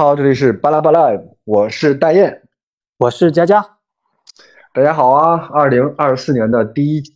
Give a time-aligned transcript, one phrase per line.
[0.00, 1.10] 好，这里是巴拉巴拉，
[1.44, 2.40] 我是大雁，
[2.96, 3.62] 我是佳佳。
[4.72, 5.50] 大家好啊！
[5.52, 7.12] 二零二四年的第一期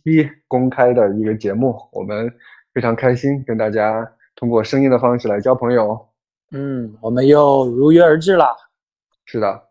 [0.47, 2.31] 公开的一个节目，我们
[2.75, 5.99] 非常开心跟大家通过声音的方式来交朋友。
[6.51, 8.55] 嗯，我们又如约而至了。
[9.25, 9.63] 是的，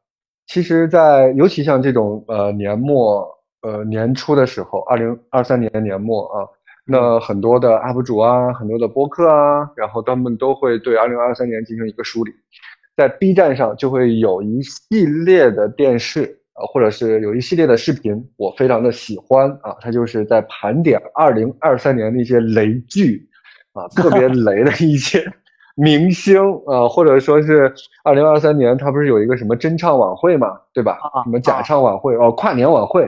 [0.48, 3.24] 其实，在尤其像这种呃年末
[3.62, 6.48] 呃年初的时候，二零二三年年末啊，
[6.84, 12.32] 那很多的 UP 主啊，很多的播客啊，然后他们都会对二零二三年进行一个梳理，
[12.96, 16.40] 在 B 站上就会有一系列的电视。
[16.56, 23.28] 呃，或者是有一系列的视频，我非常的喜欢啊，它就是在盘点二零二三年的一些雷剧，
[23.72, 25.20] 啊，特别 雷的一些
[25.74, 30.96] 明星啊，或者说是二零二三年，它不是有一个什么真唱晚会嘛，对吧？
[31.24, 33.04] 什么假唱晚会哦，跨年晚会，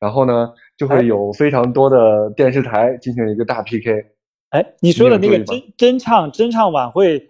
[0.00, 3.92] 然后呢，就会有非常多的电视台进行一个大 PK。
[4.52, 7.28] 哎，你说的那个真真唱真唱晚会，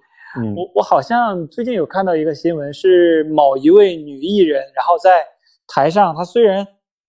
[0.54, 5.24] 我我好像最近有看到一个新闻，是某一位女艺人，然后在。
[5.68, 6.64] 台上，她虽然，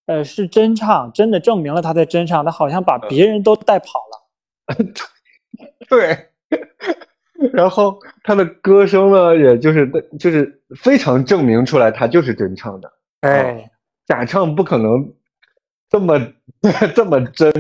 [0.08, 4.76] 呃，是真唱，真的证明了她在真唱，她好像把别人都带跑了。
[5.88, 6.18] 对，
[7.54, 12.92] 然后她的歌声呢，也就是就是非常证明出来她就是真唱的。
[13.22, 13.70] 哎，
[14.08, 15.14] 假唱不可能
[15.88, 16.20] 这么
[16.96, 17.54] 这么真，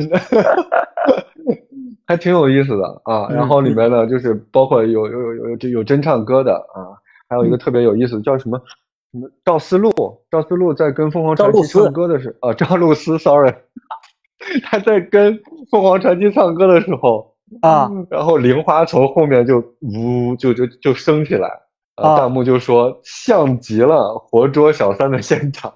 [2.08, 3.28] 还挺有意思的啊。
[3.30, 6.98] 然后里面呢，就是包括有有有有有真唱歌的啊，
[7.30, 8.60] 还有一个特别有意思，叫什么
[9.12, 9.30] 什么？
[9.46, 9.92] 赵思路，
[10.32, 13.54] 赵思路在跟凤凰传奇唱歌的时候，啊，赵露思，sorry，
[14.64, 15.38] 他在跟
[15.70, 21.50] 凤凰传奇唱歌的时候啊，然后玲花从后面就呜就就就升起来，
[21.96, 25.74] 啊，弹幕就说像极了活捉小三的现场，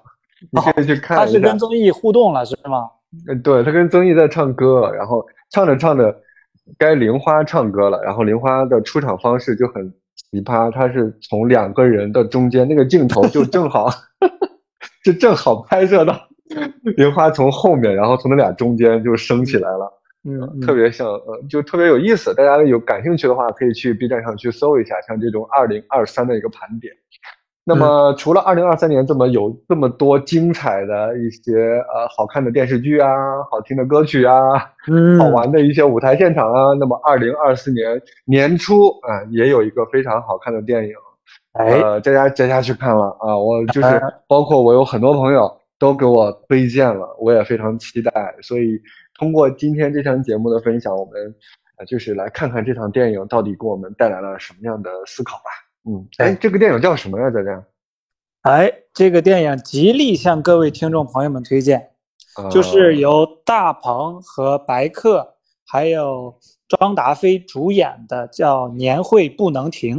[0.51, 1.25] 你可以去看一下。
[1.25, 2.89] 他是跟曾毅互动了是吗？
[3.27, 6.15] 嗯，对他跟曾毅在唱歌，然后唱着唱着
[6.77, 9.93] 该玲花唱歌了，然后玲花的出场方式就很。
[10.29, 13.89] 奇葩，她是从两个人的中间，那个镜头就正好，
[15.03, 16.15] 就正好拍摄到
[16.95, 19.91] 玲花从后面，然后从那俩中间就升起来了，
[20.23, 22.33] 嗯，特别像，呃，就特别有意思。
[22.33, 26.93] 大家有感兴趣的话，可以去 B 站上去搜一下，像这种二零二三的一个盘点。
[27.63, 33.07] 那么，除了二零二三年这么有这么多精彩的一些呃好看的电视剧啊，
[33.51, 34.33] 好听的歌曲啊，
[34.91, 40.93] 嗯，好玩的一些舞台现场啊，那么二零二四年年初啊，也有一个非常好看的电影，
[41.53, 44.01] 呃，佳佳佳佳去看了啊，我就是。
[44.27, 48.11] 包括我有很多朋友都给我推荐了，我也非常期待，
[48.41, 48.81] 所以
[49.19, 51.35] 通过今天这场节目的分享，我们
[51.77, 55.70] 啊就是来看看这场电影到底给我们带来了什么样的思考吧。
[55.83, 57.65] 嗯，哎，这个电影叫什么呀，佳佳？
[58.43, 61.89] 哎，这个电影极力向各位听众朋友们推荐，
[62.51, 66.37] 就是由大鹏和白客还有
[66.67, 69.97] 庄达菲主演的，叫《年会不能停》。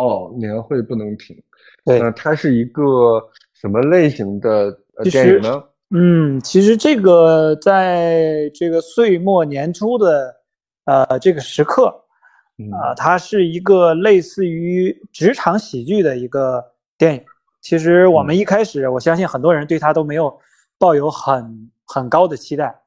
[0.00, 1.36] 哦，年会不能停。
[1.84, 3.20] 对，那它是一个
[3.54, 4.76] 什么类型的
[5.10, 5.64] 电影呢？
[5.90, 10.34] 嗯，其实这个在这个岁末年初的
[10.84, 11.92] 呃这个时刻。
[12.72, 17.24] 啊，它是一个类似于职场喜剧的一个电影。
[17.60, 20.38] 其实我们一开始，我相信很多人对它都没有
[20.78, 22.82] 抱有很很高的期待。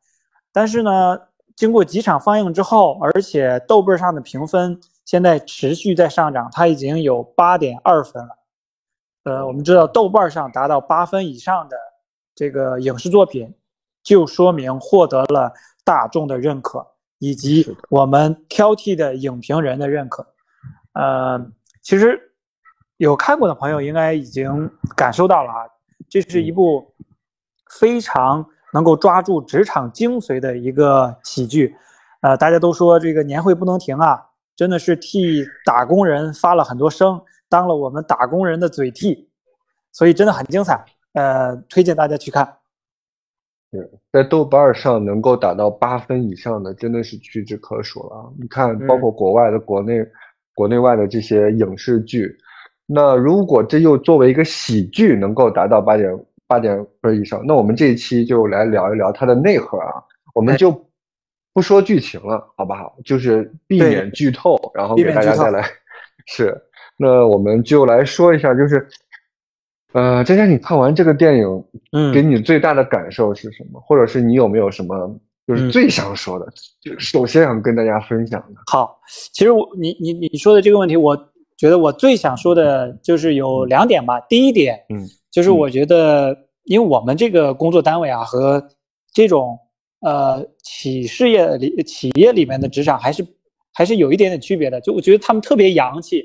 [0.54, 1.20] 但是呢，
[1.56, 8.38] 经过几场放映之后，而且豆瓣上的评分现在持续在上涨，它已经有八点二分了。
[9.24, 11.76] 呃，我们知道豆瓣上达到八分以上的
[12.36, 13.54] 这个影视作品，
[14.04, 15.52] 就说明获得了
[15.84, 16.86] 大众的认可。
[17.20, 20.26] 以及我们挑剔的影评人的认可，
[20.94, 21.40] 呃，
[21.82, 22.20] 其实
[22.98, 25.66] 有看过的朋友应该已经感受到了啊，
[26.10, 26.94] 这是一部
[27.80, 31.76] 非常能够抓住职场精髓的一个喜剧，
[32.22, 34.22] 呃，大家都说这个年会不能停啊，
[34.56, 39.30] 真的是替打工人发了很多声，当了我们打工人的嘴替，
[39.92, 40.84] 所以真的很精彩，
[41.14, 42.58] 呃，推荐大家去看。
[44.12, 48.34] 在豆瓣上能够打到八分以上的，真的是屈指可数了。
[48.40, 50.06] 你看，包括国外的、国内、
[50.54, 52.36] 国内外的这些影视剧，
[52.86, 59.94] 那如果这又作为一个喜剧，能够达到八点八点分以上，那我们这一期就来聊一聊它的内核啊。
[60.34, 60.72] 我们就
[61.54, 62.98] 不说剧情了，好不好？
[63.06, 65.64] 就是避免剧透，然后给大家带来
[66.28, 66.56] 是。
[66.98, 68.88] 那我们就来说一下，就是。
[69.96, 71.64] 呃，佳佳，你看完这个电影，
[71.94, 73.80] 嗯，给你最大的感受是什么？
[73.80, 75.10] 或者是你有没有什么
[75.48, 76.46] 就是最想说的？
[76.82, 78.62] 就首先想跟大家分享的。
[78.70, 79.00] 好，
[79.32, 81.16] 其实我你你你说的这个问题，我
[81.56, 84.20] 觉得我最想说的就是有两点吧。
[84.28, 88.62] 第一点，嗯，就是我觉得，因为我们这个工作单位啊，和
[89.14, 89.58] 这种
[90.02, 93.26] 呃企事业里企业里面的职场还是
[93.74, 94.82] 还是有一点点区别的。
[94.82, 96.22] 就我觉得他们特别洋气。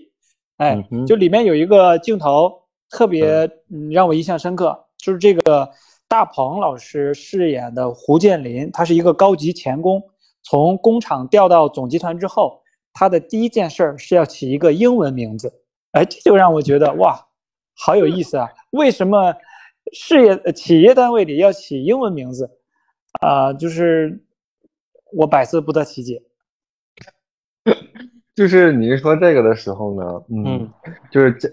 [0.56, 0.76] 哎，
[1.06, 2.52] 就里面有一个镜头
[2.90, 5.70] 特别嗯让我印象深刻，就是这个
[6.08, 10.02] 大鹏老师饰演的胡建林，他是一个高级钳工，
[10.42, 12.60] 从工厂调到总集团之后，
[12.92, 17.28] 他的第一件事儿是要起一个英文名字，哎，这就让我觉得哇，
[17.76, 18.48] 好有意思啊！
[18.70, 19.34] 为什么
[19.92, 22.50] 事业企业单位里要起英文名字
[23.20, 23.52] 啊？
[23.52, 24.22] 就是
[25.12, 26.22] 我百思不得其解。
[28.34, 30.72] 就是你说这个的时候呢，嗯，
[31.10, 31.48] 就是这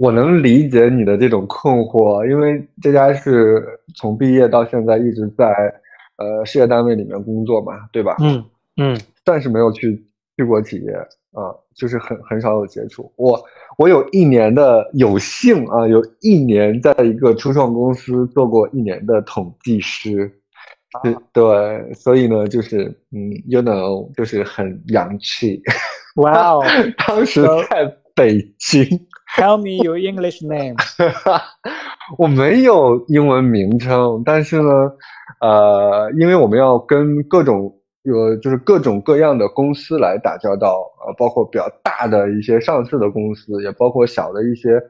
[0.00, 3.62] 我能理解你的这种困惑，因为这家是
[3.94, 5.44] 从毕业到现在一直在
[6.16, 8.16] 呃事业单位里面工作嘛，对吧？
[8.20, 8.42] 嗯
[8.78, 10.02] 嗯，暂时没有去
[10.38, 10.90] 去过企业
[11.32, 13.12] 啊，就是很很少有接触。
[13.16, 13.38] 我
[13.76, 20.32] 我有一年的有幸啊，有一年在一个初创公司做过一年的统计师。
[21.02, 25.62] 对对，所以呢，就是嗯，you know，就是很洋气。
[26.16, 26.64] 哇哦！
[27.06, 28.82] 当时在北京。
[29.36, 30.76] Tell me your English name。
[32.18, 34.70] 我没有英文名称，但是呢，
[35.40, 37.72] 呃，因为我们要跟各种
[38.02, 44.80] 有就是各种各样的公司来打交道啊，包括比较大的一些上市的公司，也包括小的一些，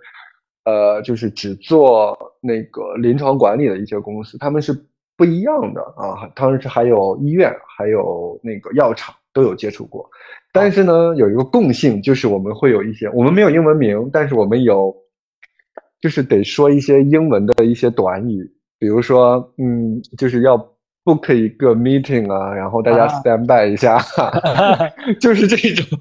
[0.64, 4.72] 呃，就是只做那个临床管理的一些公司，他们是。
[5.20, 10.08] 不一样的啊，当时还有医院，还有那个药厂都有接触过，
[10.52, 14.94] 但是呢，有一个共性，就是我们会有一些，我们没有英文名，但是我们有，
[16.00, 18.44] 就是得说一些英文的一些短语，
[18.78, 20.56] 比如说，嗯，就是要
[21.04, 23.98] book 一个 meeting 啊，然后大家 stand by 一下，
[25.20, 25.98] 就是这种，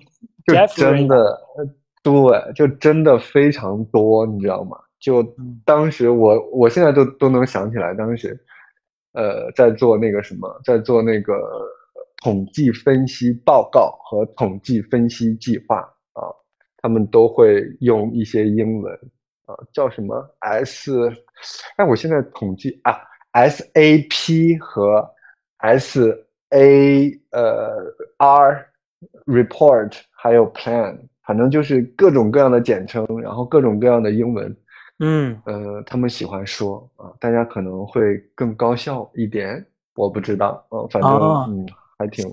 [0.47, 1.39] 就真的，
[2.03, 4.77] 对，就真的非常多，你知道吗？
[4.99, 5.23] 就
[5.63, 8.37] 当时我，我现在都都能想起来，当时。
[9.13, 11.33] 呃，在做那个什么，在做那个
[12.21, 15.77] 统计分析报告和统计分析计划
[16.13, 16.23] 啊，
[16.77, 18.93] 他们都会用一些英文
[19.45, 20.91] 啊，叫什么？S，
[21.77, 22.99] 哎，我现在统计啊
[23.33, 25.09] ，SAP 和
[25.59, 28.65] SA 呃 R
[29.25, 34.55] report 还有 plan，反正就是各种各样的简称，然后各种各样的英文。
[34.99, 35.41] 嗯。
[35.45, 39.65] 呃，他们喜欢说啊，大家可能会更高效一点，
[39.95, 41.11] 我不知道，呃，反正
[41.47, 41.65] 嗯，
[41.99, 42.25] 还挺。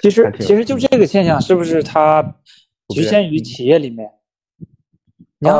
[0.00, 2.22] 其实其实就这个现象，是不是它
[2.88, 4.10] 局限于企业里面？
[5.38, 5.56] 你看，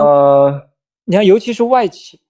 [1.04, 2.20] 你看，尤其是外企。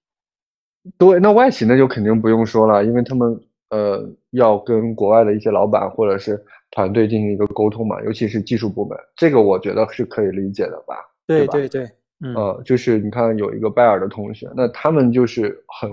[0.99, 3.41] 对，那外企那就肯定不用说了，因为他们
[3.71, 10.97] 呃要跟国外的一些老板或者是团队进行一个沟通嘛，尤其是技术部门，这个我觉得是可以理解的吧？
[11.27, 11.89] 对对对。
[12.35, 15.91] 呃，就是你看有一个拜耳的同学，那他们就是很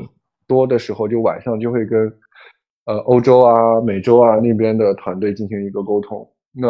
[0.48, 2.08] 多的时候就晚上就会跟，
[2.90, 6.28] 呃，欧洲啊、美洲啊那边的团队进行一个沟通。
[6.52, 6.68] 那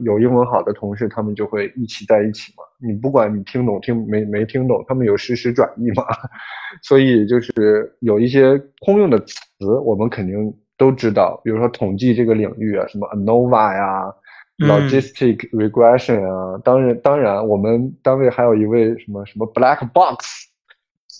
[0.00, 2.64] 有英文好的同事，他们就会一起在一起嘛。
[2.80, 6.06] 你不管你听懂听没没听懂，他们有实时转译嘛。
[6.82, 9.36] 所以就是有一些通用的词，
[9.84, 10.34] 我们肯定
[10.78, 14.14] 都知道，比如说统计这个领域啊，什么 ANOVA 呀。
[14.58, 20.46] logistic regression 啊，当然，当然，我们单位还有一位什么什么 black box，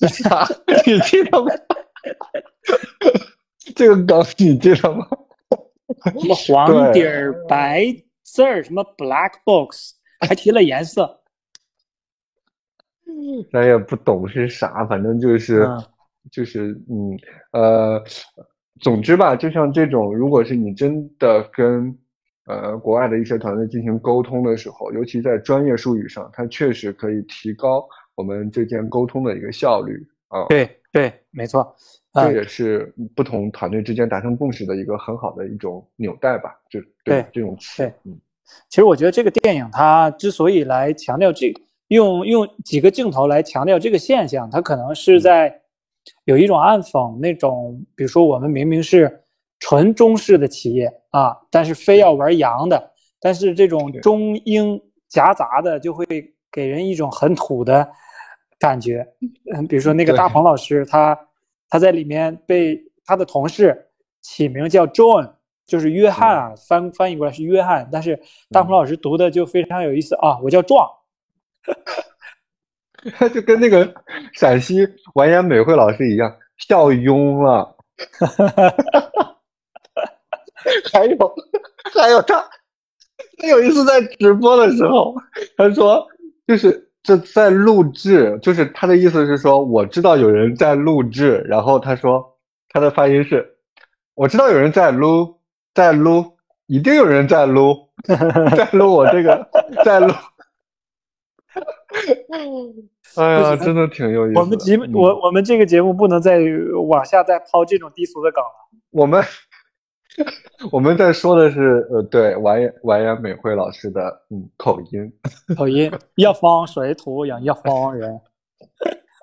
[0.87, 1.51] 你记得吗？
[3.77, 5.07] 这个梗你记得吗？
[6.21, 7.85] 什么黄底儿白
[8.23, 11.21] 字儿，什么 black box，还提了颜色。
[13.53, 15.69] 咱也不懂是啥，反正就是
[16.31, 17.19] 就是嗯
[17.53, 18.03] 呃，
[18.81, 21.97] 总之吧，就像这种，如果是你真的跟。
[22.47, 30.47] 呃，国外的一些团队进行沟通的时候，尤其在专业术语上，它确实可以提高我们这件沟通的一个效率啊。
[30.49, 31.73] 对对，没错，
[32.13, 36.55] 这也是不同团队之间达成共识的一个很好的一种纽带吧。
[36.71, 38.19] 就对这种对，嗯，
[38.69, 45.61] 其实我觉得这个电影它之所以来强调这个，用用几个镜头来强调这个现象，它可能是在
[46.25, 49.19] 有一种暗讽那种，比如说我们明明是。
[49.65, 52.91] 纯中式的企业啊，但是非要玩洋的，
[53.21, 54.77] 但是这种中英
[55.09, 56.05] 夹杂的，就会
[56.51, 57.89] 给人一种很土的
[58.59, 59.07] 感觉。
[59.55, 61.17] 嗯，比如说那个大鹏老师，他
[61.73, 63.89] 他在里面被他的同事
[64.21, 65.33] 起名叫 John，
[65.65, 70.87] 就是约翰啊，翻翻译过来是约翰，但是大鹏老师读的就非常有意思啊，我叫壮，
[73.17, 73.91] 他 就跟那个
[74.35, 77.75] 陕西完颜美惠老师一样，笑晕了。
[80.93, 81.35] 还有，
[81.95, 82.47] 还有他，
[83.39, 85.15] 他有一次在直播的时候，
[85.57, 86.07] 他说，
[86.47, 92.37] 就是这在录制，就是他的意思是说，我知道有人在录制，然后他说
[92.69, 93.57] 他的发音是，
[94.15, 95.39] 我知道有人在撸，
[95.75, 96.25] 在撸，
[96.67, 97.89] 一定有人在撸，
[98.57, 99.49] 在撸我这个，
[99.85, 100.13] 在撸，
[103.17, 104.39] 哎呀，真的挺有意思。
[104.39, 106.39] 我们节目，我我们这个节目不能再
[106.89, 108.51] 往下再抛这种低俗的梗了。
[108.91, 109.23] 我们
[110.71, 115.13] 我们在说的是，呃，对完颜完颜美惠老师的嗯口音，
[115.57, 118.21] 口音一方水土养一方人，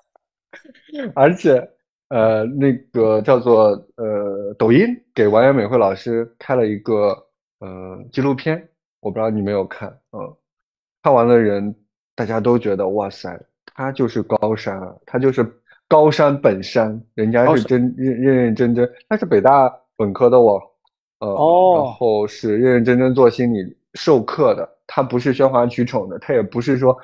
[1.14, 1.66] 而且
[2.08, 7.16] 呃那个叫做呃抖音给完颜美惠老师开了一个
[7.60, 8.68] 呃纪录片，
[9.00, 10.36] 我不知道你没有看，嗯，
[11.02, 11.74] 看完的人。
[12.16, 13.40] 大家都觉得哇塞，
[13.74, 15.42] 他就是高山啊，他就是
[15.88, 20.60] 高山本山，人家是真认认认真真，他是北大本科的哦，
[21.20, 23.58] 呃，然后是认认真真做心理
[23.94, 26.96] 授课的，他不是喧哗取宠的，他也不是说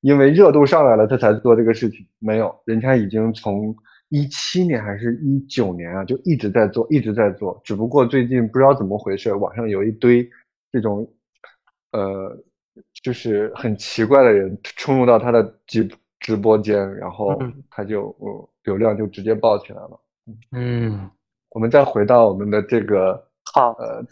[0.00, 3.74] 因为热度上来了他才做这个事情，没有，人家已经从
[4.08, 10.28] 一七年还是一九年啊，就一直在做，一直在做，只不过最近不知道怎么回事，网上有一堆
[10.70, 11.06] 这种，
[11.90, 12.38] 呃。
[13.02, 15.86] 就是很奇怪的人冲入到他的直
[16.20, 17.38] 直播间，然后
[17.68, 20.00] 他就嗯流量就直接爆起来了。
[20.52, 21.10] 嗯，
[21.50, 23.72] 我们再回到我们的这个好。
[23.78, 24.04] 呃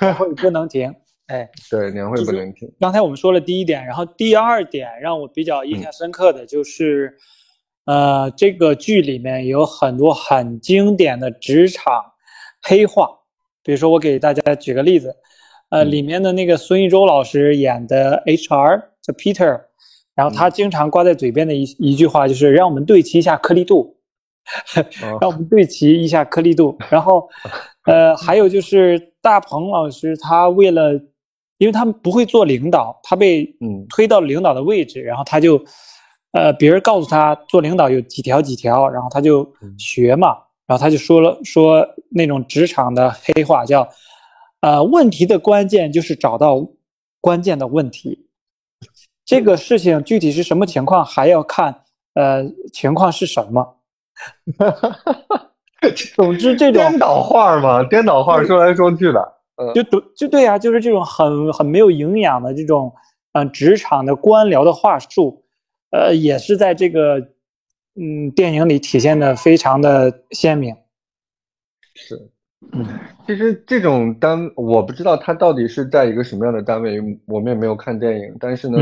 [0.00, 0.94] 年 会不能停，
[1.26, 2.72] 哎，对年会不能停。
[2.80, 7.14] 刚才我们说了第一点，然后第二点让我比较印象深刻的就是，
[7.84, 12.02] 呃，这个剧里面有很多很经典的职场
[12.62, 13.08] 黑话，
[13.62, 15.14] 比如说我给大家举个例子。
[15.68, 19.62] 呃，里面的那个孙艺洲老师演的 HR 叫 Peter，
[20.14, 23.96] 然后他经常挂在嘴边的一一句话就是让我们对齐一下颗粒度，
[25.20, 26.78] 让我们对齐一下颗粒度。
[26.88, 27.28] 然后，
[27.86, 30.92] 呃，还有就是大鹏老师，他为了，
[31.58, 33.48] 因为他们不会做领导，他被
[33.88, 35.58] 推到领导的位置，然后他就，
[36.32, 43.88] 呃，别人告诉他做领导有几条几条，然后他就学嘛，然后他就说了说那种职场的黑话叫。
[44.62, 46.66] 呃，问题的关键就是找到
[47.20, 48.26] 关键的问题。
[49.24, 51.82] 这个事情具体是什么情况，还要看
[52.14, 53.76] 呃情况是什么。
[56.14, 59.32] 总之，这种颠倒话嘛，颠倒话说来说去的，
[59.74, 62.92] 就对，就对啊，就是这种很很没有营养的这种
[63.32, 65.44] 嗯职场的官僚的话术，
[65.90, 67.18] 呃，也是在这个
[67.94, 70.74] 嗯电影里体现的非常的鲜明。
[71.94, 72.30] 是。
[72.72, 72.84] 嗯，
[73.26, 78.34] 其实这种单我不知道他到底是在一个什么样的单位，我们也没有看电影。
[78.40, 78.78] 但是呢，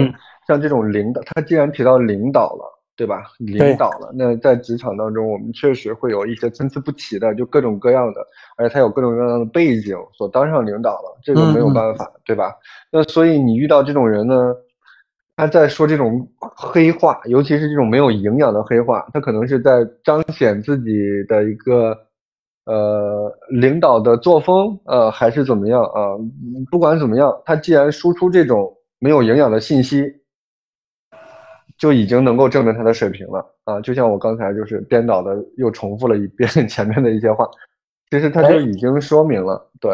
[0.46, 3.24] 像这种领导，他既然提到领导了，对吧？
[3.38, 8.20] 领导了，那在职场当中，我们确实会有一些参差不齐的，就各种各样的，
[8.56, 12.54] 而且他有各种各样的背景，所当上领导了，这个没有办法，对吧？
[12.90, 14.54] 那所以你遇到这种人呢，
[15.36, 20.92] 他在说这种黑话，尤其是这种没有营养的黑话，他可能是在彰显自己
[21.28, 21.96] 的一个。
[22.66, 26.16] 呃，领导的作风，呃，还是怎么样啊？
[26.70, 30.10] 不管怎么样，他既然输出这种没有营养的信息，
[31.78, 33.80] 就已经能够证明他的水平了啊！
[33.80, 37.48] 就像我刚才就是颠倒的又重复了一遍 前面的一些话，
[38.10, 39.92] 其实他就已经说明了，对。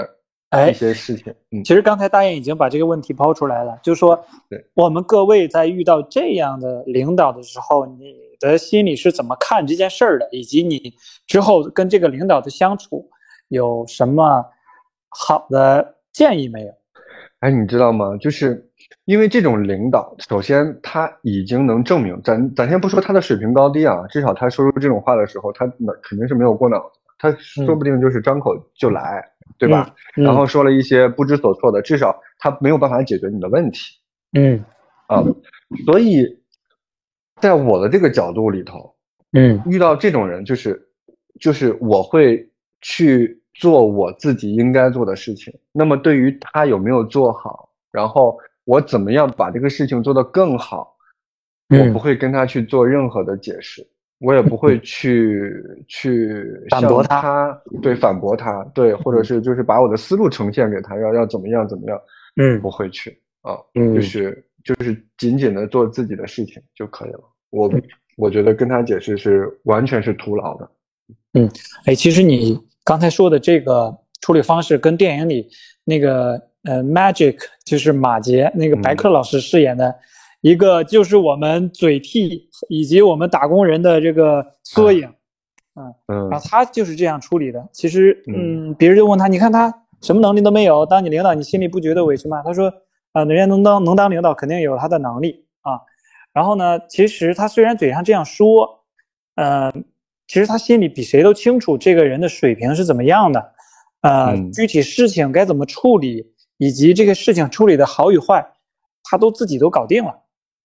[0.68, 10.92] 一些事情，嗯，其实刚才大雁已经把这个问题抛出来了，就是说，对，我们各位在遇到这样的领导的时候，你的心里是怎么看这件事儿的，以及你
[11.28, 13.08] 之后跟这个领导的相处
[13.46, 14.44] 有什么
[15.08, 16.72] 好的建议没有？
[17.38, 18.16] 哎，你知道吗？
[18.16, 18.68] 就是
[19.04, 29.24] 因为这种领导，首先他已经能证明，咱咱先不说他的水平高低啊，至少他说出这种话的时候，他那肯定是没有过脑子，他说不定就是张口就来。
[29.58, 29.94] 对吧？
[30.14, 33.98] 然后说了一些不知所措的，至少他没有办法解决你的问题。
[34.32, 34.64] 嗯，
[35.08, 35.22] 啊，
[35.84, 36.24] 所以
[37.40, 38.94] 在我的这个角度里头，
[39.32, 40.80] 嗯，遇到这种人，就是
[41.40, 42.48] 就是我会
[42.80, 45.52] 去做我自己应该做的事情。
[45.72, 50.96] 那么对于他有没有做好，然后我怎么样把这个事情做得更好，
[51.68, 53.86] 我不会跟他去做任何的解释。
[54.18, 55.50] 我也不会 去
[55.88, 61.98] 去反驳他，对，反驳他，对，或者是就是把我的思路呈现给他，要要怎么样怎么样，
[62.36, 67.20] 嗯，不会去啊，就是就是仅仅的做自己的事情就可以了。
[67.48, 67.72] 我
[68.18, 70.70] 我觉得跟他解释是完全是徒劳的。
[71.32, 71.50] 嗯，
[71.86, 73.90] 哎，其实你刚才说的这个
[74.20, 75.48] 处理方式跟电影里
[75.82, 79.94] 那个呃，Magic 就是马杰那个白客老师饰演的。
[80.42, 85.06] 一个就是我们嘴替以及我们打工人的这个缩影，
[85.74, 87.62] 嗯嗯，然后他就是这样处理的。
[87.74, 92.42] 其实，嗯，别人就问他，你看他什么能力都没有，当你领导，你心里不觉得委屈吗？
[92.42, 92.72] 他说，
[93.12, 95.78] 啊，人家能当能当领导，肯定有他的能力啊。
[96.32, 98.66] 然后呢，其实他虽然嘴上这样说，
[99.34, 99.84] 嗯，
[100.26, 103.52] 其实他心里比谁都清楚这个人的水平是怎么样的，
[104.00, 106.24] 呃，具体事情该怎么处理，
[106.60, 108.46] 以及这个事情处理的好与坏，
[109.02, 110.14] 他都自己都搞定了。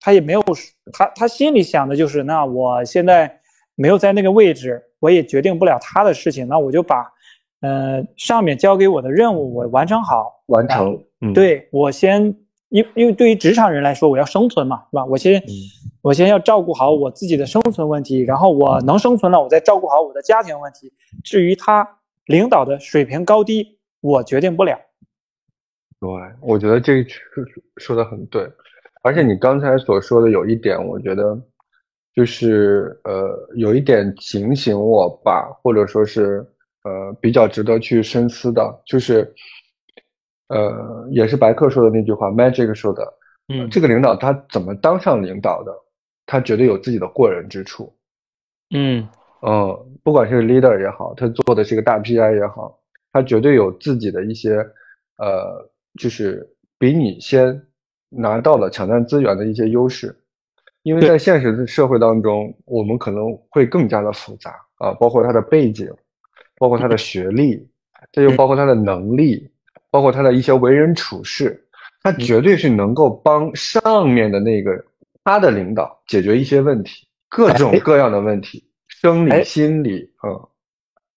[0.02, 0.44] 他也没有
[0.92, 3.40] 他他心里想的就是，那我现在
[3.76, 7.10] 没有在那个位置，我也决定不了他的事情，那我就把，
[7.62, 11.02] 呃，上面交给我的任务我完成好，完成。
[11.22, 12.22] 嗯，对我先，
[12.68, 15.06] 因因为对于职场人来说，我要生存嘛，是吧？
[15.06, 15.42] 我先，
[16.02, 20.92] 我先要照顾好我自己的生存问题，然后我能生存了，我再照顾好我的家庭问题。
[21.24, 21.88] 至于他
[22.26, 24.78] 领导的水平高低，我决定不了。
[26.00, 26.10] 对，
[26.42, 27.44] 我觉得这说
[27.78, 28.48] 说的很对，
[29.02, 31.40] 而且你刚才所说的有一点，我觉得
[32.14, 36.46] 就是呃，有一点警醒我吧，或者说是
[36.84, 39.34] 呃，比较值得去深思的，就是
[40.50, 43.14] 呃，也是白客说的那句话，Magic 说的，
[43.48, 45.74] 嗯，这个领导他怎么当上领导的，
[46.26, 47.96] 他绝对有自己的过人之处，
[48.76, 49.08] 嗯。
[49.42, 52.80] 嗯，不管是 leader 也好，他做的是个大 PI 也好，
[53.12, 54.58] 他绝对有自己的一些
[55.18, 55.72] 呃。
[55.98, 56.48] 就是
[56.78, 57.62] 比你先
[58.10, 60.16] 拿到了抢占资源的一些优势，
[60.84, 65.90] 因为在现实的社会当中，我们可能会更加的复杂啊，包括他的背景，
[66.58, 67.68] 包括他的学历，
[68.12, 69.50] 这又包括他的能力，
[69.90, 71.68] 包括他的一些为人处事，
[72.04, 74.72] 他绝对是能够帮上面的那个
[75.24, 80.48] 他的领导解决一些问题，各种各样的问题，生理、心理，嗯，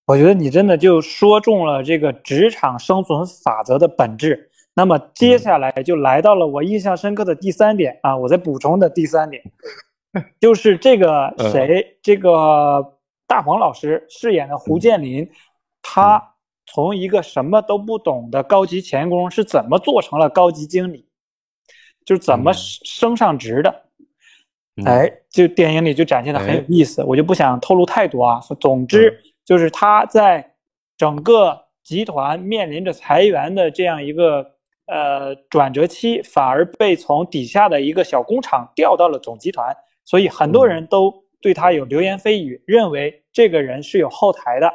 [0.06, 4.47] 我觉得你真的就说中了这个职场生存法则的本质。
[4.78, 9.42] 那么接下来就来到了我印象深刻的第三点啊，我在补充的第三点，
[10.38, 12.94] 就是这个谁，这个
[13.26, 15.28] 大黄老师饰演的胡建林，
[15.82, 21.08] 他从一个什么都不懂的高级钳工是怎么做成了高级经理，
[22.04, 23.82] 就是怎么升上职的，
[24.84, 28.40] 哎，就电影里就展现的很有意思，我就不想透露太多啊。
[28.60, 30.54] 总之就是他在
[30.96, 34.54] 整个集团面临着裁员的这样一个。
[34.88, 44.72] 呃，转折期反而被从底下的一个小工厂调到了总集团，所以很多人都对他有流言蜚语，认为这个人是有后台的。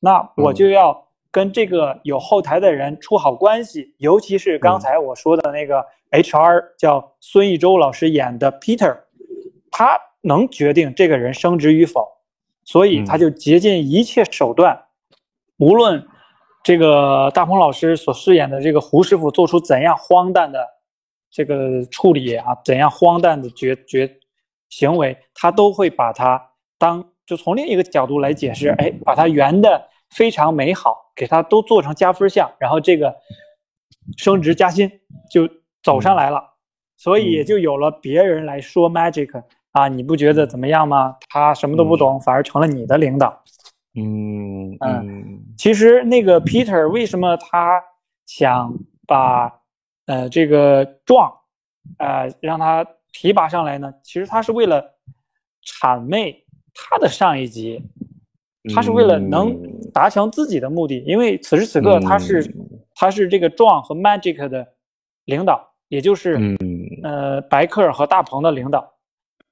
[0.00, 8.94] 那我就要跟这个有后台的人处好关系，尤其是刚才我说的那个 HR 叫孙艺洲老师演的 Peter，
[9.70, 12.06] 他能决定这个人升职与否，
[12.64, 14.84] 所以他就竭尽一切手段，
[15.56, 16.06] 无论。
[16.64, 20.66] 这个大鹏老师所饰演的这个胡师傅做出怎样荒诞的
[21.30, 24.10] 这个处理啊，怎样荒诞的决决
[24.70, 26.42] 行为，他都会把它
[26.78, 33.14] 当就从另一个角度来解释，哎，把它圆的非常美好，给他都做成加分项，然后这个
[34.16, 34.90] 升职加薪
[35.30, 35.46] 就
[35.82, 36.42] 走上来了，
[36.96, 41.16] 所以也就有了别人来说 magic 啊，你不觉得怎么样吗？
[41.28, 43.42] 他什么都不懂，反而成了你的领导。
[43.96, 47.80] 嗯嗯，其实那个 Peter 为什么他
[48.26, 48.76] 想
[49.06, 49.60] 把
[50.06, 51.32] 呃这个壮
[51.98, 53.94] 呃让他提拔上来呢？
[54.02, 54.84] 其实他是为了
[55.64, 57.80] 谄媚他的上一级，
[58.74, 59.56] 他是为了能
[59.92, 60.98] 达成自己的目的。
[61.06, 62.52] 因为此时此刻他是
[62.96, 64.66] 他是这个壮和 Magic 的
[65.26, 66.56] 领导，也就是
[67.04, 68.92] 呃白克尔和大鹏的领导。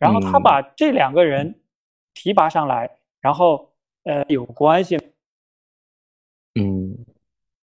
[0.01, 1.61] 然后他把这两个人
[2.13, 3.69] 提拔上来，然后。
[4.05, 4.99] 呃，有关系，
[6.55, 6.97] 嗯，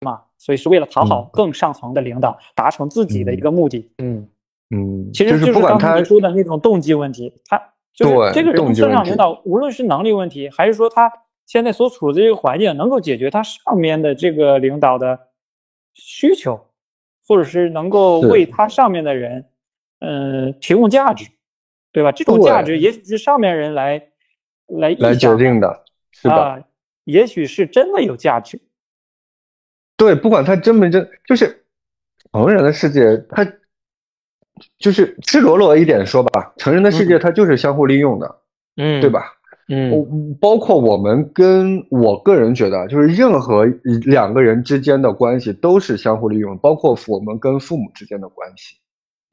[0.01, 1.23] 嘛，所以是为了讨好。
[1.33, 4.27] 更上层的领导，达成自己的一个目的，嗯
[4.69, 7.61] 嗯，其实就是刚才你说的那种动机问题，他
[7.93, 11.11] 就是这个人升上领导，无论是能力问题，还是说他
[11.45, 15.19] 现在所处的这个环境能够解决他上面的这个领导的
[15.93, 16.67] 需求，
[17.27, 18.45] 或者是能够为。
[18.45, 19.45] 他上面的人，
[19.99, 21.27] 嗯，提供价值，
[21.91, 22.11] 对吧？
[22.11, 24.01] 这种价值也许是上面人来
[24.67, 25.83] 来来决定的。
[26.11, 26.65] 是的，
[27.05, 28.59] 也许是真的有价值。
[29.97, 31.63] 对，不管他真没真，就是
[32.31, 33.45] 成人的世界，他
[34.77, 38.35] 就是赤裸裸一点说吧，成人的世界它就是相互利用的，
[38.77, 39.33] 嗯，对吧？
[39.71, 43.65] 嗯，包括我们跟我个人觉得，就是任何
[44.05, 48.77] 两个人之间的关系都是相互利用，包括我们跟父母之间的关系。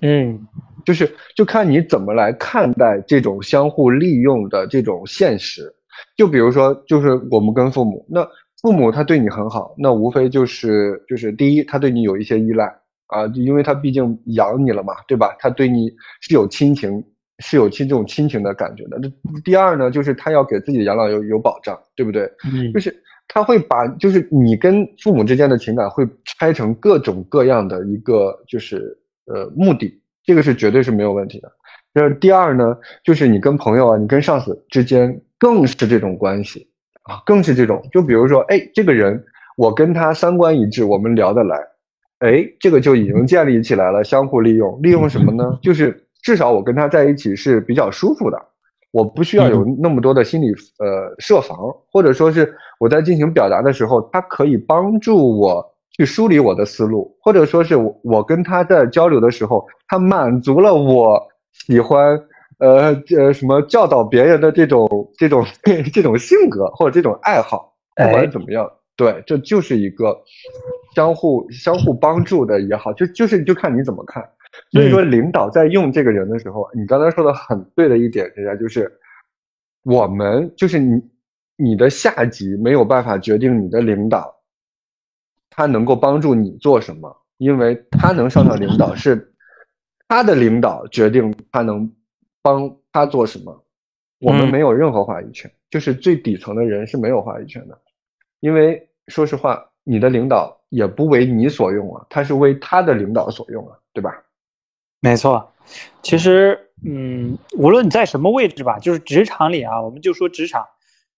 [0.02, 0.46] 嗯，
[0.84, 5.74] 就是就看你怎么来看待这种相互利用的这种现实。
[6.16, 8.26] 就比如说，就是我们跟父母，那
[8.62, 12.64] 父母他对你很好，那无非就是就是第一，他对你有一些依赖
[13.08, 15.36] 啊，因为他毕竟养你了嘛，对吧？
[15.38, 17.02] 他对你是有亲情，
[17.38, 18.98] 是有亲这种亲情的感觉的。
[18.98, 22.22] 那第二呢，就是他要给自己的养老有有保障，对不对？
[22.50, 22.94] 嗯，就是
[23.28, 31.52] 他会把就是你跟父母之间的情感会拆成各种各样的一个就是呃目的，这个是绝对是没有问题的。
[31.96, 35.20] 那第二呢，就是你跟朋友啊，你跟上司之间。
[35.38, 36.66] 更是这种关系
[37.02, 37.86] 啊，更是这种。
[37.92, 39.22] 就比如说，哎，这个人
[39.58, 41.58] 我跟他三观一致，我们聊得来，
[42.20, 44.80] 哎，这个就已经建立起来了相互利用。
[44.82, 45.58] 利用什么呢？
[45.60, 48.40] 就是至少我跟他在一起是比较舒服的，
[48.92, 50.46] 我不需要有那么多的心理
[50.78, 51.58] 呃设防，
[51.92, 55.62] 或者说是我在进行表达的时候，他可以帮助我
[55.98, 61.22] 去梳理我的思路，或者说是我我跟他在交流的时候，他满足了我
[61.64, 62.20] 喜欢
[62.58, 65.44] 呃呃什么教导别人的这种这种
[65.92, 68.70] 这种性格或者这种爱好，不管怎么样。
[68.96, 70.16] 对，这就是一个
[70.94, 74.26] 相互相互帮助的也好，就就是就看你怎么看。
[74.72, 78.90] 所以说，领导在用这个人的时候，你刚才说的很对的一点，人家就是
[79.82, 80.98] 我们就是你
[81.56, 84.34] 你的下级没有办法决定你的领导，
[85.50, 89.30] 他能够帮助你做什么，因为他能上到领导是
[90.08, 91.90] 他的领导决定他能
[92.42, 93.64] 帮他做什么，
[94.20, 97.78] 我们没有任何话语权，就是最底层的人是没有话语权的。
[98.40, 104.12] 因为说实话，你的领导也不为你所用啊，他是为他的领导所用啊，对吧？
[105.00, 105.52] 没错，
[106.02, 110.64] 其实，嗯，无论你在什么位置吧，就是职场里啊，我们就说职场，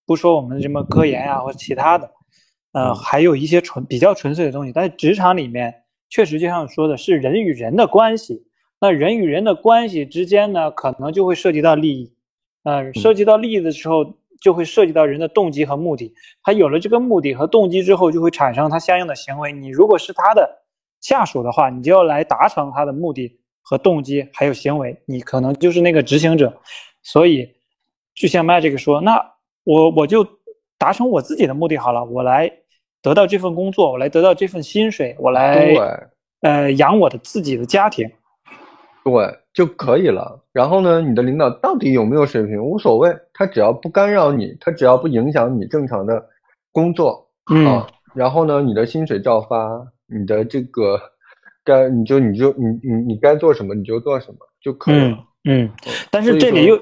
[0.06, 2.10] 不说我们什么科研啊或其他的，
[2.72, 4.72] 呃，还有一些纯比较纯粹的东西。
[4.72, 5.74] 但是职场里面，
[6.08, 8.46] 确实就像说的是人与人的关系，
[8.80, 12.12] 那人与人的关系之间呢，可能就会涉及到利益，
[12.62, 14.14] 呃，涉及到利益的时候。
[14.40, 16.14] 就会涉及到人的动机和目的，
[16.44, 19.50] 他有了这个目的和动机之后，就会产生他相应的行为。
[19.50, 20.48] 你如果是他的
[21.00, 26.56] 下属的话，你就要来达成他的目的和动机，还有行为，你可能就是那个执行者。
[27.02, 27.52] 所以，
[28.14, 29.20] 就像 Magic 说，那
[29.64, 30.24] 我我就
[30.78, 32.48] 达成我自己的目的好了，我来
[33.02, 35.74] 得到这份工作，我来得到这份薪水，我来
[36.42, 38.08] 呃养我的自己的家庭。
[39.10, 40.44] 对，就可以了。
[40.52, 46.28] 然后呢，你的领导到底有没有水平无所谓，他只要不干扰你，他只要不影响你正常的
[46.72, 47.82] 工作，嗯。
[48.14, 51.00] 然后呢，你的薪水照发，你的这个
[51.64, 55.18] 该你就你就你你你该做什么你就做什么就可以了。
[55.44, 55.70] 嗯。
[56.10, 56.78] 但是这里又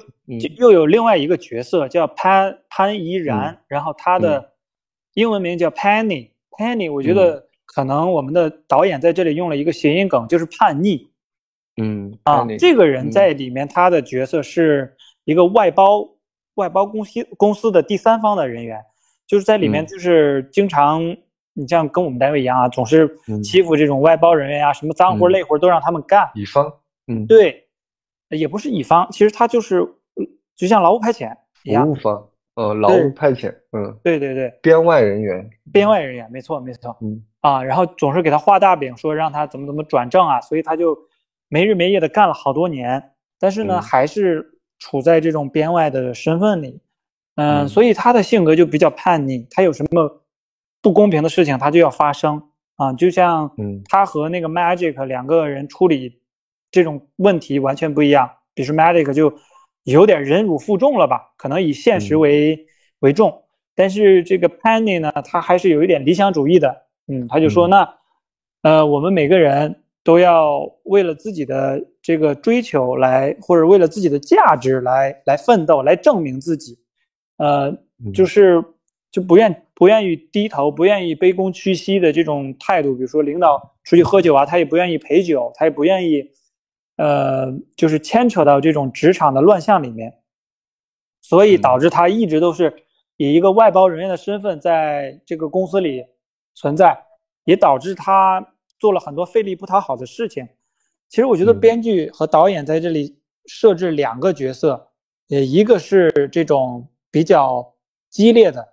[0.57, 4.53] 又有另外一个角色叫潘潘怡然，然后他的
[5.13, 6.91] 英文名叫 Penny Penny。
[6.91, 11.09] 我觉得可能我们的导演在这里用了一个谐音梗，就是叛逆。
[11.79, 16.07] 嗯啊，这个人在里面，他的角色是一个外包
[16.55, 18.81] 外包公司公司的第三方的人员，
[19.27, 21.01] 就是在里面就是经常，
[21.53, 23.07] 你像跟我们单位一样啊，总是
[23.43, 26.27] 欺负这种外包人员呀，什么脏活累活都让他们干。
[26.33, 26.73] 乙方，
[27.07, 27.67] 嗯，对，
[28.29, 29.87] 也不是乙方，其实他就是
[30.55, 31.31] 就像劳务派遣
[31.63, 31.85] 一样。
[31.85, 37.23] 服务方，呃，劳务派遣，嗯，对对对，编外人员，编外人员，没错没错，嗯。
[37.41, 40.97] 啊，然后总是给他画大饼，说让他怎么怎么转正啊，所以他就。
[41.49, 46.81] 没日没夜的干了好多年，但是呢，还是处在这种编外的身份里，
[47.35, 49.47] 嗯，所以他的性格就比较叛逆。
[49.49, 50.23] 他有什么
[50.81, 52.41] 不公平的事情，他就要发生
[52.75, 52.91] 啊。
[52.93, 53.49] 就像
[53.87, 56.19] 他和那个 Magic 两个人处理
[56.69, 58.29] 这种问题完全不一样。
[58.53, 59.33] 比如说 Magic 就
[59.83, 62.67] 有点忍辱负重了吧，可能以现实为
[62.99, 63.43] 为重。
[63.73, 66.85] 但是这个 Penny 呢，他还是有一点理想主义的。
[67.07, 67.95] 嗯，他就说那，
[68.63, 69.83] 呃，我们每个人。
[70.07, 76.79] 都要为了自己的这个追求来，或者为了自己的价值来来奋斗，来证明自己，
[77.35, 77.77] 呃，
[78.13, 78.63] 就是
[79.11, 82.95] 就不愿不愿意低头，不愿意卑躬屈膝的这种态度。
[82.95, 86.23] 比如说领导出去喝酒啊，他也不愿意陪酒，他也不愿意，
[86.95, 90.13] 呃，就是牵扯到这种职场的乱象里面，
[91.21, 92.73] 所以导致他一直都是
[93.17, 96.05] 以一个外包人员的身份在这个公司里
[96.55, 96.97] 存在，
[97.43, 98.53] 也导致他。
[98.79, 100.47] 做了很多费力不讨好的事情，
[101.09, 104.89] 其实我觉得编剧和导演在这里设置两个角色，
[105.29, 107.73] 呃，一个是这种比较
[108.09, 108.67] 激烈的，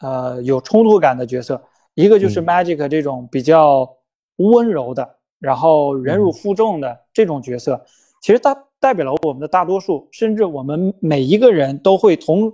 [0.00, 1.62] 呃，有冲突感的角色，
[1.94, 3.96] 一个就是 Magic 这种比较
[4.36, 7.84] 温柔的，然后忍辱负重的这种角色。
[8.20, 12.52] 其实它代表了我们的大多数，甚至我们每一个人都会同，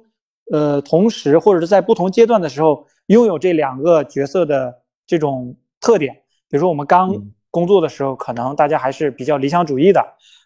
[0.51, 6.22] 呃，同时或者是在不同阶段的时候拥有这两个角色的这种特点。
[6.50, 7.14] 比如说，我们刚
[7.50, 10.02] 工作的时候，可能大家还是比较理想主义的，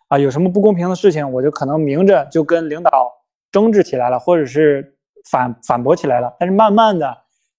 [0.09, 2.91] 啊，有什么不公平的事情，我就可能明着就跟领导
[3.51, 4.97] 争执起来了，或者是
[5.31, 6.35] 反反驳起来了。
[6.41, 7.17] 但是慢慢的，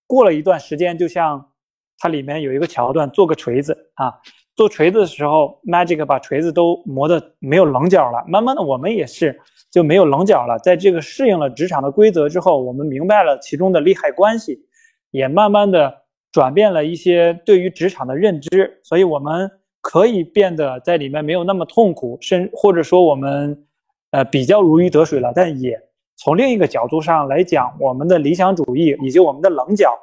[0.07, 1.49] 过了一段时间，就像
[1.97, 4.13] 它里面有一个桥段，做个锤子啊，
[4.55, 8.23] 做锤子的时候，Magic 把锤子都磨得没有棱角了。
[8.27, 9.39] 慢慢的，我们也是
[9.71, 10.59] 就没有棱角了。
[10.59, 14.65] 在这个适应了职场的规则之后，我们明白了其中的利害关系，
[15.11, 16.02] 也慢慢的。
[16.33, 19.49] 转变了一些对于职场的认知，所以我们
[19.81, 23.65] 可以变得在里面没有那么痛苦，甚或者说我们
[24.11, 25.31] 呃比较如鱼得水了。
[25.35, 25.79] 但也
[26.17, 29.93] 从另一个角度上来讲，我们的理想主义以及我们的棱角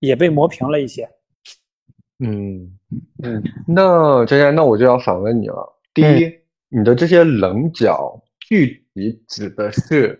[0.00, 1.08] 也被磨平了一些。
[2.18, 2.76] 嗯
[3.22, 5.80] 嗯，那佳佳，那我就要反问你了。
[5.94, 6.32] 第一，
[6.68, 10.18] 你的这些棱角具体指的是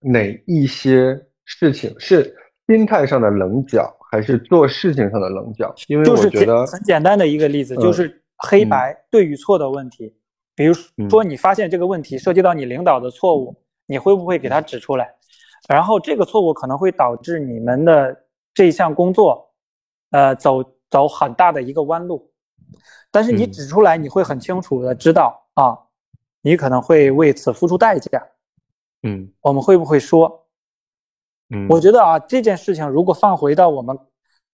[0.00, 1.94] 哪一些事情？
[2.00, 2.34] 是
[2.66, 5.74] 心态上的棱角，还是做事情上的棱角？
[5.88, 10.14] 因为我觉得很简单的一个例子，就是黑白对与错的问题。
[10.54, 10.72] 比如
[11.10, 13.52] 说，你发现这个问题涉及到你领导的错误，
[13.86, 15.12] 你会不会给他指出来？
[15.68, 18.16] 然后这个错误可能会导致你们的
[18.54, 19.50] 这一项工作，
[20.12, 22.30] 呃，走走很大的一个弯路。
[23.10, 25.76] 但是你指出来，你会很清楚的知道啊，
[26.40, 28.24] 你可能会为此付出代价。
[29.02, 30.43] 嗯，我们会不会说？
[31.50, 33.98] 嗯，我觉得啊，这件事情如果放回到我们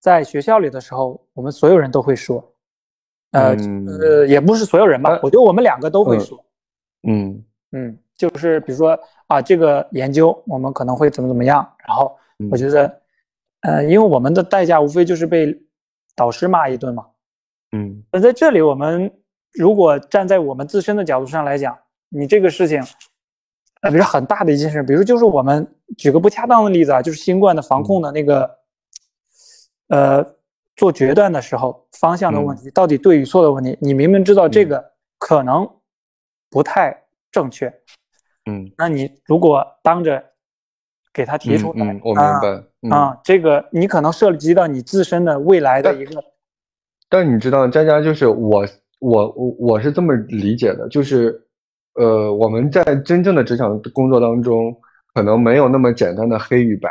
[0.00, 2.44] 在学校里的时候，我们所有人都会说。
[3.33, 6.44] 呃呃，也不是所有人吧，我觉得我们两个都会说。
[7.07, 8.98] 嗯嗯，就是比如说
[9.29, 12.18] 啊，这个研究我们可能会怎么怎么样，然后
[12.50, 13.00] 我觉得，
[13.61, 15.57] 呃，因为我们的代价无非就是被
[16.16, 17.07] 导师骂一顿嘛。
[17.70, 19.09] 嗯，那在这里，我们
[19.53, 22.83] 如果站在我们自身的角度上来讲，你这个事情，
[23.83, 25.64] 呃，比如很大的一件事，比如就是我们
[25.96, 28.59] 举个不恰当的例子啊，就是新冠的防控的那个，
[29.88, 30.24] 呃，
[30.76, 35.68] 做决断的时候方向的问题，到底对与错的问题，你明明知道这个可能
[36.48, 37.66] 不太正确，
[38.46, 40.24] 嗯，那你如果当着
[41.12, 46.22] 给他提出来，我明白啊，这个你可能涉及到你自身的未来的一个。
[47.09, 48.64] 但你知道，佳佳就是我，
[49.00, 51.44] 我我我是这么理解的，就是，
[51.94, 54.72] 呃，我们在真正的职场工作当中，
[55.14, 56.90] 可能没有那么简单的黑与白。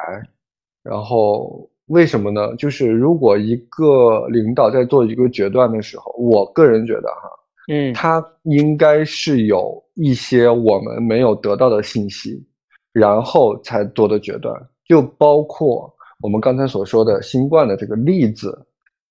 [0.83, 2.55] 然后为什么呢？
[2.55, 7.29] 就是如果一个领导在做一个决断的时候，我个人觉得哈，
[7.67, 12.45] 嗯，他应该是有一些我们没有得到的信息，
[12.91, 14.55] 然后才做的决断，
[14.87, 18.65] 就包括我们刚才所说的新冠的这个例子。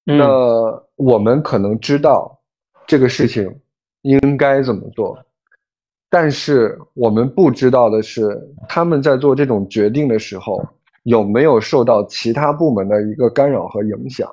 [0.04, 0.26] 那
[0.96, 2.34] 我们可能知道
[2.86, 3.46] 这个事情
[4.00, 5.18] 应该怎么做，
[6.10, 10.64] 但是我们不知道的是，他们在做这种决定的时候
[11.02, 14.28] 有没有受到其他部门的一个干扰和影响。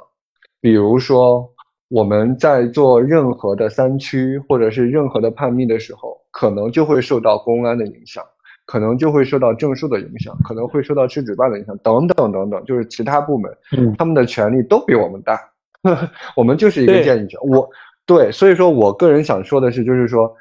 [0.62, 1.48] 比如说，
[1.90, 8.24] 我们在做任何的三区或者是任何的判密的时候，可能就会受到公安的影响，
[8.66, 13.52] 可能就会受到证书的影响，可能会受到吃纸办的影响，等等等等，就是其他部门，
[13.98, 15.40] 他们的权力都比我们大。
[16.36, 17.70] 我们就是一个建议者，我
[18.08, 20.36] 对，所以说我个人想说的是，就是说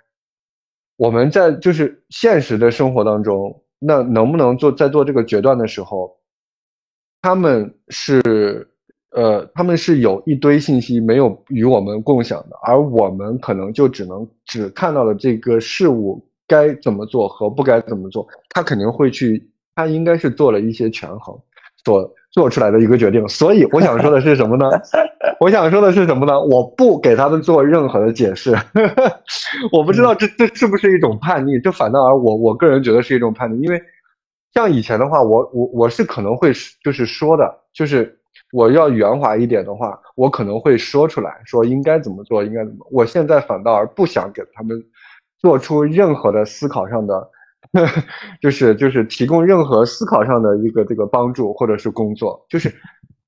[0.97, 6.17] 我们在就是现实的生活当中，那能不能做在做这个决断的时候，
[7.21, 8.67] 他们是
[9.11, 21.39] 呃，他们是有一堆信息没有与我们共享的，而我们可能就只能只看到了这个事物该怎么做和不该怎么做，他肯定会去，他应该是做了一些权衡，
[21.85, 23.27] 所做出来的一个决定。
[23.29, 24.69] 所以我想说的是什么呢？
[25.41, 26.39] 我想说的是什么呢？
[26.39, 28.55] 我不给他们做任何的解释，
[29.73, 31.59] 我不知道这这是不是一种叛逆？
[31.63, 33.81] 这反倒而我我个人觉得是一种叛逆，因为
[34.53, 38.17] 像以前的话，我我我是可能会就是说的，就是
[38.53, 42.87] 我要圆滑一点的话，我可能会说出来，说应该怎么做，应该怎么。
[42.91, 44.81] 我现在反倒而不想给他们
[45.41, 47.29] 做出任何的思考上的，
[48.41, 52.73] 就是就是提供任何思考上的一个这个帮助或者是工作，就是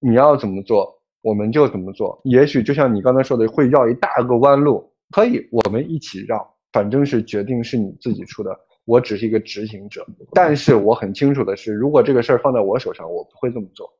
[0.01, 0.95] 你要怎么做。
[1.23, 2.17] 我们就怎么做？
[2.23, 6.49] 也许就像你刚才说的，会绕一大个弯路，可以，我们一起绕。
[6.73, 10.07] 反正是决定是你自己出的，我只是一个执行者。
[10.33, 13.91] 但是我很清楚的是，如果这个事儿放在我手上，我不会这么做。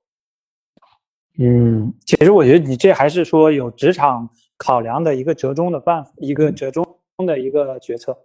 [1.39, 6.87] 嗯，其实我觉得你这还是说有职场考量的一个折中的办法，一个折中
[7.27, 8.17] 的一个决策。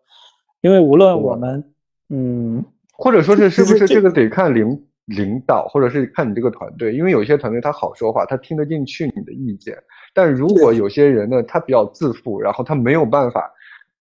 [0.62, 1.74] 因为无论我们，
[2.12, 4.80] 嗯，或者说是是不是这个得看领。
[5.08, 9.76] 领导，或者是看你这个团队，因为有些团队他好说话，他听得进去你的意见。
[10.14, 13.52] 但如果有些人呢，他比较自负，然后他没有办法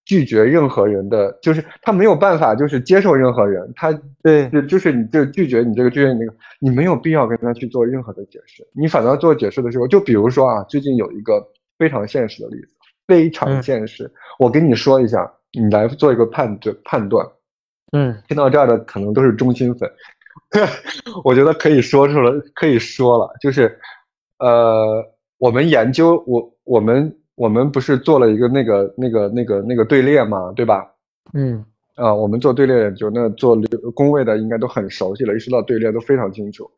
[0.05, 3.91] 拒绝任何人的，就是他没有办法就是接受任何人，他
[4.23, 8.65] 对，就就是你就拒绝你这个拒绝你那个，你没有必要跟他去做任何的解释。
[8.73, 11.45] 你反倒做解释的时候，就比如说啊，最近有一个
[11.77, 12.67] 非常现实的例子，
[13.05, 17.27] 非常现实，我跟你说一下，你来做一个判断判断。
[17.91, 19.89] 嗯，听到这儿的可能都是中心粉。
[21.23, 23.77] 我觉得可以说出来，可以说了，就是，
[24.39, 25.03] 呃，
[25.37, 30.85] 我们研究，我我们我们不是做了一个那个那个那个那个队列嘛，对吧？
[31.33, 31.63] 嗯，
[31.95, 33.57] 啊，我们做队列研究，那做
[33.93, 36.69] 工位的应该都很熟悉了，一说到队列都非常清楚。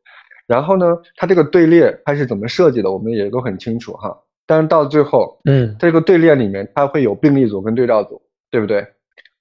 [0.45, 4.15] 然后呢，它这个队列它是怎么设计的，我们也都很清楚哈。
[4.45, 8.21] 但是到最后，嗯，这个队列里面它会有病例组跟对照组，
[8.51, 8.85] 对不对？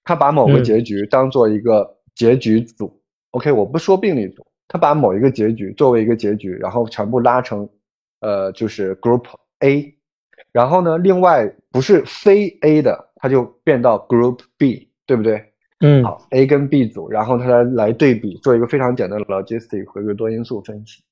[0.05, 3.01] 他把某个结局当做一个结局组。
[3.33, 7.69] OK，我不说病例组，他把某一个结局作为一个结局，然后全部拉成，
[8.21, 9.25] 呃，就是 Group
[9.61, 9.95] A，
[10.53, 15.43] 然后呢，另外不是非 A 的他就变到 Group B，对不对？
[15.85, 21.03] 嗯，好，A 跟 B 组，然后他来来对比，做一个非常简单的 logistic 回归多因素分析。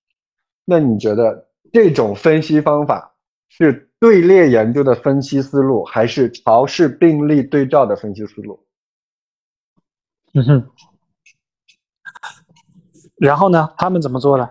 [0.64, 3.12] 那你觉得这种分析方法
[3.48, 8.62] 是队列研究的分析思路，还是潮式病例对照的分析思路？
[10.34, 10.70] 嗯哼。
[13.16, 13.68] 然后呢？
[13.76, 14.50] 他们怎么做的？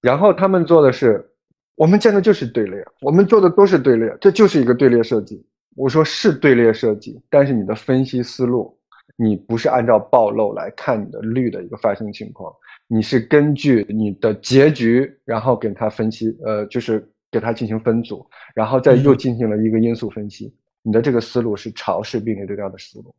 [0.00, 1.28] 然后他们做的是，
[1.74, 5.44] 我们建的就是队列，我们做的都是队列，这就是一个队列设计。
[5.74, 8.78] 我说是队列设计，但是你的分析思路，
[9.16, 12.54] 你不是按照暴露来看你的率的一个发生情况，
[12.86, 18.24] 你是根据你的结局，然后给它分析，呃，就是给它进行分组，
[18.54, 20.54] 然后再又进行了一个因素分析。
[20.82, 23.12] 你的这个思路是潮式并列对照的思路，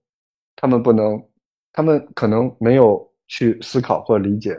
[0.56, 1.22] 他们不能，
[1.74, 4.56] 他们可能没有去思考或理解。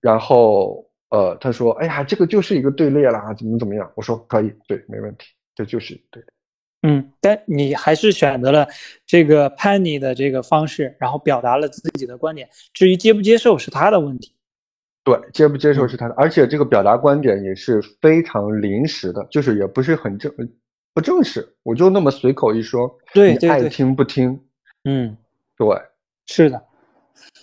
[0.00, 6.22] 然后，呃，他说：“哎呀，这个就是一个队列啦，怎么怎么样？”我说：“可以，对，没问题，这就是对。”
[6.82, 8.64] 嗯，但你还是选择了
[9.04, 12.48] 这个叛逆的这个方式，然后表达了自己的观点。
[12.72, 14.32] 至于接不接受是他的问题。
[15.02, 20.32] 对，接不接受是他的，而且这个表达观点也是非常临时的，就是也不是很正
[20.94, 24.40] 不正式，我就那么随口一说，对，爱听不听？
[24.84, 25.16] 嗯，
[25.58, 25.76] 对，
[26.26, 26.62] 是的。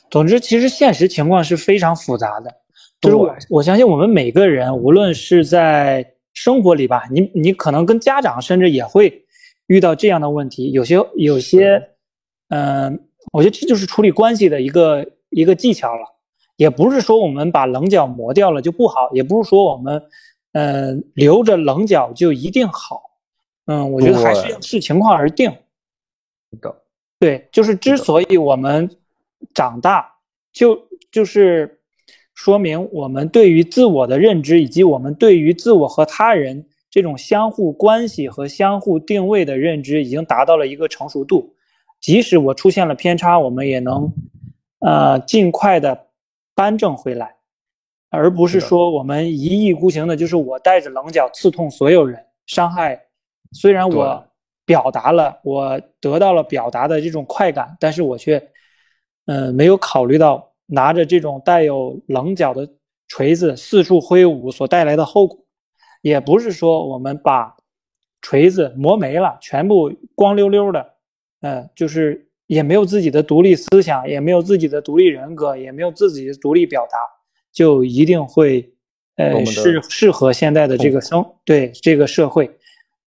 [0.10, 2.52] 总之，其实现实情况是非常复杂的。
[3.02, 9.26] 就是我我相信我们每个人，无论是在生活里吧，你你可能跟家长甚至也会
[9.68, 10.72] 遇到这样的问题。
[10.72, 11.90] 有些有些，
[12.50, 16.16] 嗯，我觉得这就是处理关系的一个一个技巧了。
[16.56, 20.02] 也不是说我们把棱角磨掉了就不好，也不是说我们
[20.54, 23.02] 嗯留着棱角就一定好。
[23.66, 25.52] 嗯，我觉得还是要视情况而定。
[26.52, 26.84] 是的，
[27.20, 28.90] 对，就是之所以我们。
[29.54, 30.12] 长大
[30.52, 31.80] 就就是
[32.34, 41.54] 说明我们对于自我的认知，以及我们对于自我和他人这种相互关系和相互定位的认知，已经达到了一个成熟度。
[42.02, 44.12] 即使我出现了偏差，我们也能
[44.80, 46.08] 呃尽快的
[46.56, 47.36] 扳正回来，
[48.10, 53.00] 而不是说我们一意孤行的，就是我带着棱角刺痛所有人，伤害。
[53.52, 54.28] 虽然我
[54.66, 58.52] 表达了，我得到了表达的这种快感，但是我却。
[59.28, 62.70] 嗯，没有考虑到拿着这种带有棱角的
[63.08, 65.40] 锤子四处挥舞所带来的后果，
[66.04, 67.56] 也不是说我们把
[68.22, 70.94] 锤子磨没了，全部光溜溜的，
[71.42, 77.00] 嗯，就是也没有自己的独立思想，也没有自己的独立人格，也没有自己的独立表达，
[77.52, 78.72] 就一定会
[79.16, 82.48] 呃适适合现在的这个生对这个社会。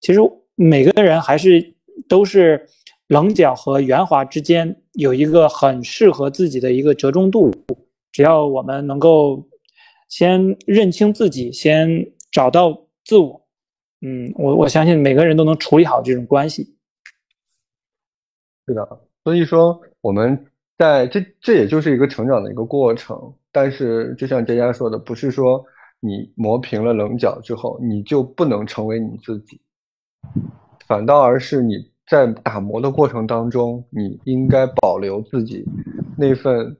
[0.00, 0.18] 其实
[0.58, 1.74] 每个人还是
[2.06, 2.68] 都是。
[3.08, 7.50] 棱角和圆滑之间有一个很适合自己的一个折中度，
[8.12, 9.48] 只要我们能够
[10.10, 11.88] 先认清自己，先
[12.30, 13.46] 找到自我，
[14.02, 16.76] 嗯，我我相信每个人都能处理好这种关系。
[18.66, 20.44] 是的，所以说我们
[20.76, 23.32] 在这这也就是一个成长的一个过程。
[23.50, 25.64] 但是就像佳佳说的，不是说
[25.98, 29.58] 你磨平了棱角之后，你就不能成为你自己，
[30.86, 31.74] 反倒而是你。
[32.10, 35.62] 在打磨的过程当中，你应该保留自己
[36.16, 36.74] 那份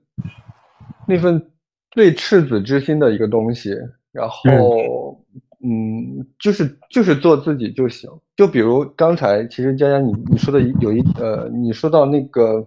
[1.07, 1.51] 那份
[1.91, 3.77] 最赤子之心的一个东西，
[4.11, 5.23] 然后，
[5.63, 8.09] 嗯，就是就是做自己就行。
[8.39, 12.67] 就比如刚才，其实佳佳你你说的有一呃，你说到那个，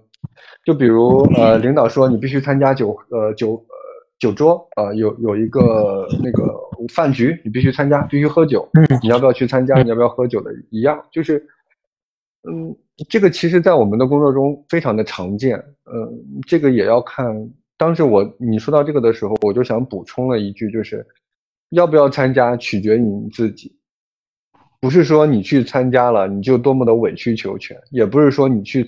[0.64, 3.76] 就比如呃，领导说你必须参加酒呃酒呃
[4.20, 6.44] 酒桌啊，有有一个那个
[6.88, 8.68] 饭局，你必须参加，必须喝酒。
[8.74, 9.82] 嗯，你要不要去参加？
[9.82, 11.46] 你要不要喝酒的一样，就是。
[12.44, 12.76] 嗯，
[13.08, 15.64] 这个其实，在我们的工作中非常的常见。
[15.86, 17.52] 嗯，这个也要看。
[17.78, 21.06] 当时我你说到这个的时候，我就想补充了一句，就是
[21.70, 23.76] 要不要参加取决于你自己，
[24.80, 28.88] 不是说你去参加了你就多么的委曲求全，也不是说你去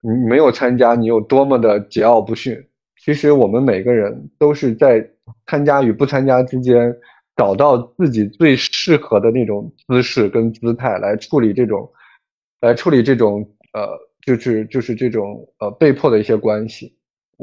[0.00, 2.60] 你没有参加你有多么的桀骜不驯。
[3.00, 5.08] 其实我们每个人都是在
[5.46, 6.92] 参加与不参加之间，
[7.38, 11.90] 找到自己最适合的那种姿势跟姿态来处理这种。
[12.60, 13.88] 来处理这种呃，
[14.26, 16.92] 就是就是这种呃被迫的一些关系。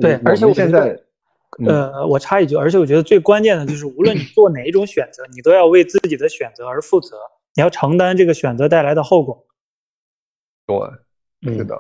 [0.02, 0.94] 对，而且我现在，
[1.66, 7.16] 呃，我插一句，而且我觉得最关键的就是，无论你做哪一种选择，你都要为自己的选择而负责，
[7.56, 9.42] 你要承担这个选择带来的后果。
[10.68, 11.76] 对，是的，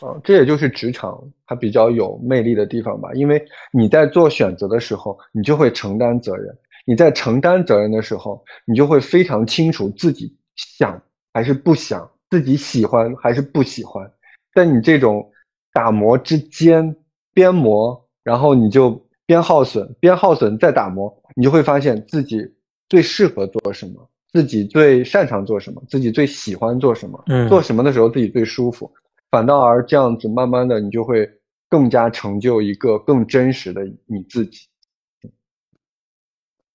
[0.00, 3.40] 啊，这也就是职场它比较有魅力的地方吧，因为
[3.72, 6.52] 你在做选择的时候，你就会承担责任；
[6.86, 11.00] 你在承担责任的时候，你就会非常清楚自己想
[11.32, 12.08] 还是不想。
[12.30, 14.10] 自己喜欢还是不喜欢，
[14.54, 15.30] 在你这种
[15.70, 16.96] 打磨之间
[17.34, 22.42] 边磨，然后你就边耗损，边耗损再打磨，你就会发现自己
[22.88, 28.90] 最适合做什么，自己最擅长做什么，自己最喜欢做什么，嗯，做什么的时候自己最舒服，
[29.30, 31.30] 反倒而这样子，慢慢的你就会
[31.68, 34.66] 更加成就一个更真实的你自己。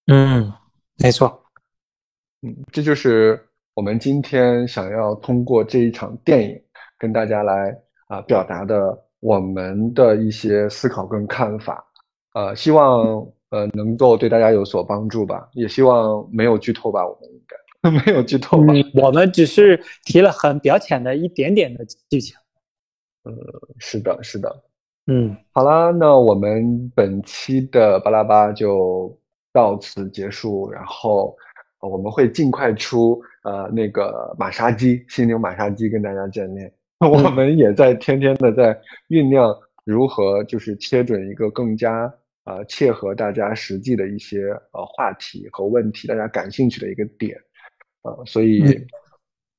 [0.08, 0.52] 嗯，
[0.98, 1.44] 没错。
[2.42, 3.40] 嗯，这就是
[3.74, 6.62] 我们今天想要通过这一场电影
[6.98, 7.78] 跟大家来
[8.08, 11.84] 啊表达的我们的一些思考跟看法。
[12.34, 17.58] 呃，希望呃能够对大家有所帮助吧，也希望没有剧透吧，我们应该
[18.06, 18.74] 没有剧透吧？
[18.94, 22.36] 我们只是提了很表浅的一点点的剧情。
[23.24, 23.34] 呃，
[23.80, 24.64] 是的，是的。
[25.08, 29.18] 嗯，好啦，那我们本期的巴拉巴就
[29.58, 31.36] 到此结束，然后
[31.80, 36.72] 我们会尽快出呃那个马杀鸡，心灵马杀鸡跟大家见面。
[37.02, 38.80] 我们也在天天的在
[39.10, 39.52] 酝酿
[39.84, 42.14] 如何就是切准一个更加。
[42.50, 47.38] 呃，切合大家实际的一些呃话题和问题，大家感兴趣的一个点，
[48.04, 48.64] 呃，所以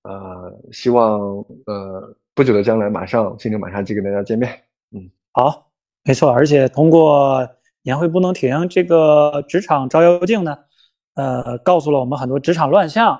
[0.04, 1.20] 呃，希望
[1.66, 4.50] 呃不久的将来，马上心灵马杀鸡跟大家见面。
[4.92, 5.70] 嗯，好，
[6.02, 7.46] 没错，而且通过
[7.88, 10.58] 年会不能停这个职场照妖镜呢，
[11.14, 13.18] 呃，告诉了我们很多职场乱象。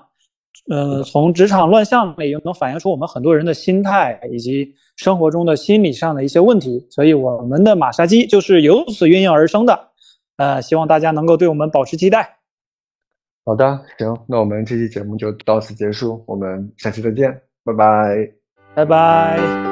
[0.69, 9.89] 呃，从职场乱象里又能反映出我们很多人的心态以及生活中的心理上的一些问题，所以我们的马杀鸡就是由此孕育而生的。
[10.37, 12.37] 呃，希望大家能够对我们保持期待。
[13.47, 17.33] 好的，行，那我们这期节目就到此结束，我们下期再见，
[17.65, 18.31] 拜拜，
[18.75, 19.68] 拜拜。